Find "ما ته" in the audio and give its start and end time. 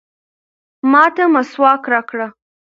0.91-1.23